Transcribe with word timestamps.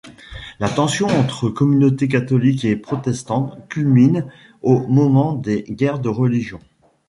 La 0.59 0.67
tension 0.67 1.05
entre 1.05 1.47
communautés 1.51 2.07
catholiques 2.07 2.65
et 2.65 2.75
protestantes 2.75 3.55
culmine 3.69 4.25
au 4.63 4.87
moment 4.87 5.33
des 5.33 5.61
Guerres 5.69 5.99
de 5.99 6.09
Religion. 6.09 6.59